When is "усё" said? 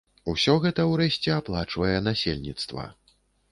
0.31-0.55